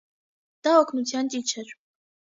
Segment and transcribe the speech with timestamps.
[0.67, 1.73] Դա օգնության ճիչ էր։